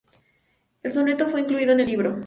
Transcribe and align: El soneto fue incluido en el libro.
El 0.81 0.93
soneto 0.93 1.27
fue 1.29 1.41
incluido 1.41 1.73
en 1.73 1.81
el 1.81 1.85
libro. 1.85 2.19